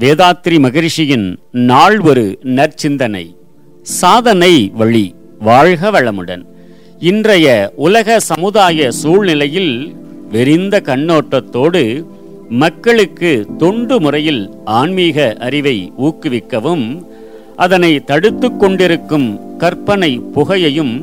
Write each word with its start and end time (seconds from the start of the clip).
வேதாத்ரி 0.00 0.56
மகரிஷியின் 0.64 1.26
நாள் 1.50 1.98
ஒரு 2.00 2.38
நற்சிந்தனை. 2.56 3.34
சாதனை 3.82 4.70
வழி 4.74 5.14
வாழ்க 5.38 5.90
வளமுடன். 5.90 6.44
இன்றைய 6.98 7.72
உலக 7.76 8.20
சமுதாய 8.20 8.90
சூழ்நிலையில் 8.90 9.74
வெறிந்த 10.32 10.80
கண்ணோட்டத்தோடு 10.80 11.82
மக்களுக்கு 12.48 13.46
தொண்டு 13.58 14.00
முறையில் 14.00 14.42
ஆன்மீக 14.64 15.36
அறிவை 15.38 15.92
ஊக்குவிக்கவும் 15.98 16.86
அதனை 17.56 17.92
தடுத்து 18.04 18.56
கொண்டிருக்கும் 18.56 19.56
கற்பனை 19.58 20.20
புகையையும் 20.34 20.94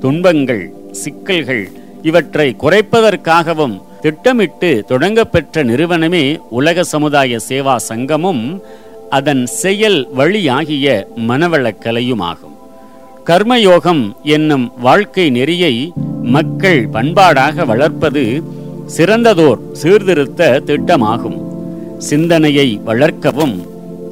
துன்பங்கள் 0.00 0.64
சிக்கல்கள் 0.92 1.64
இவற்றை 2.02 2.56
குறைப்பதற்காகவும் 2.62 3.76
திட்டமிட்டு 4.00 4.84
தொடங்கப்பெற்ற 4.88 5.62
நிறுவனமே 5.62 6.38
உலக 6.50 6.82
சமுதாய 6.82 7.38
சேவா 7.48 7.76
சங்கமும் 7.76 8.62
அதன் 9.10 9.46
செயல் 9.46 10.08
வழியாகிய 10.12 11.08
மனவளக்கலையுமாகும் 11.16 12.56
கர்மயோகம் 13.24 14.14
என்னும் 14.22 14.72
வாழ்க்கை 14.80 15.30
நெறியை 15.30 15.92
மக்கள் 16.22 16.88
பண்பாடாக 16.92 17.64
வளர்ப்பது 17.66 18.42
சிறந்ததோர் 18.96 19.58
சீர்திருத்த 19.72 20.62
திட்டமாகும். 20.66 21.38
சிந்தனையை 21.98 22.80
வளர்க்கவும் 22.84 23.66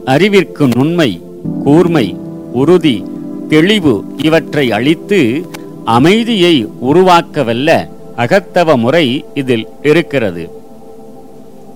அறிவிற்கு 0.05 0.67
நுண்மை 0.67 1.23
கூர்மை 1.65 2.17
உறுதி 2.53 3.05
தெளிவு 3.49 4.05
இவற்றை 4.17 4.73
அளித்து 4.73 5.47
அமைதியை 5.85 6.67
உருவாக்கவல்ல 6.67 7.71
அகத்தவ 8.17 8.77
முறை 8.77 9.25
இதில் 9.35 9.67
இருக்கிறது. 9.83 10.51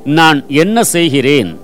நான் 0.04 0.44
என்ன 0.48 0.84
செய்கிறேன்? 0.84 1.58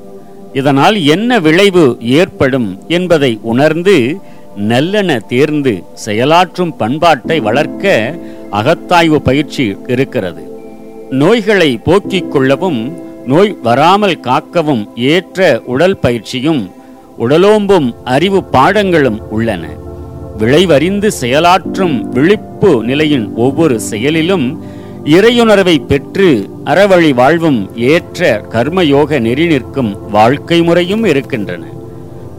இதனால் 0.53 0.97
என்ன 1.05 1.41
விளைவு 1.41 1.97
ஏற்படும் 2.01 2.79
என்பதை 2.89 3.39
உணர்ந்து 3.43 4.19
நல்லென 4.57 5.27
தேர்ந்து 5.27 5.83
செயலாற்றும் 6.07 6.73
பண்பாட்டை 6.77 7.41
வளர்க்க 7.41 8.15
அகத்தாய்வு 8.53 9.17
பயிற்சி 9.17 9.77
இருக்கிறது. 9.87 10.43
நோய்களை 11.11 11.77
போக்கிக் 11.77 12.33
கொள்ளவும் 12.33 12.81
நோய் 13.27 13.57
வராமல் 13.63 14.21
காக்கவும் 14.21 14.85
ஏற்ற 14.97 15.63
உடல் 15.67 15.99
பயிற்சியும் 15.99 16.71
உடலோம்பும் 17.19 17.95
அறிவு 18.05 18.45
பாடங்களும் 18.45 19.21
உள்ளன. 19.31 19.65
விளைவறிந்து 20.39 21.09
செயலாற்றும் 21.21 22.01
விழிப்பு 22.01 22.85
நிலையின் 22.85 23.35
ஒவ்வொரு 23.35 23.81
செயலிலும் 23.81 24.47
இறையுணர்வை 25.05 25.87
பெற்று 25.87 26.51
அறவழி 26.65 27.15
வாழ்வும் 27.15 27.77
ஏற்ற 27.77 28.47
கர்மயோக 28.53 29.21
நெறி 29.21 29.47
நிற்கும் 29.47 30.11
வாழ்க்கை 30.11 30.63
முறையும் 30.63 31.05
இருக்கின்றன. 31.05 31.65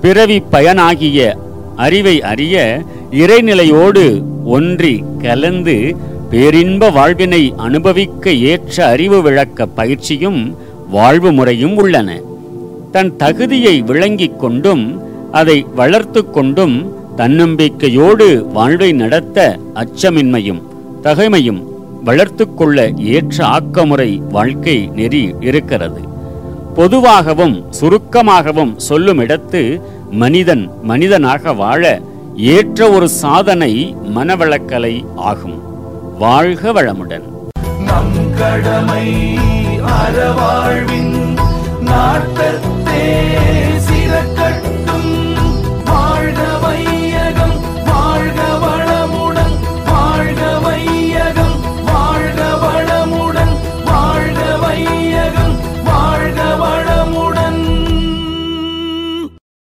பிறவி 0.01 0.43
பயனாகிய 0.51 1.37
அறிவை 1.75 2.21
அறிய 2.21 2.83
இறைநிலையோடு 3.11 4.23
ஒன்றி 4.45 5.03
கலந்து 5.19 5.95
பேரின்ப 6.29 6.89
வாழ்வினை 6.89 7.53
அனுபவிக்க 7.57 8.31
ஏற்ற 8.31 8.87
அறிவு 8.87 9.21
விளக்க 9.21 9.65
பயிற்சியும் 9.65 10.55
வாழ்வு 10.89 11.31
முறையும் 11.31 11.75
உள்ளன. 11.75 12.19
தன் 12.91 13.15
தகுதியை 13.15 13.81
விளங்கிக் 13.81 14.39
கொண்டும் 14.39 15.01
அதை 15.31 15.65
வளர்த்து 15.75 16.29
கொண்டும் 16.29 16.75
தன்னம்பிக்கையோடு 17.17 18.51
வாழ்வை 18.51 18.91
நடத்த 18.91 19.59
அச்சமின்மையும் 19.73 20.61
தகைமையும் 21.03 21.61
வளர்த்து 22.03 22.53
கொள்ள 22.53 22.91
ஏற்ற 22.97 23.45
ஆக்கமுறை 23.45 24.21
வாழ்க்கை 24.29 24.85
நெறி 24.85 25.35
இருக்கிறது. 25.39 26.01
பொதுவாகவும் 26.75 27.65
சுருக்கமாகவும் 27.71 28.79
சொல்லும் 28.79 29.19
இடத்து 29.19 29.81
மனிதன் 30.11 30.69
மனிதனாக 30.81 31.53
வாழ 31.53 32.01
ஏற்ற 32.35 32.89
ஒரு 32.89 33.09
சாதனை 33.09 33.95
மனவளக்கலை 34.15 35.05
ஆகும். 35.15 35.59
வாழ்க 36.19 36.71
வளமுடன். 36.71 37.27
நம் 37.79 38.35
கடமை 38.37 39.37
அறவாழ்வின் 39.99 41.37
நாட்டத்தே 41.79 43.05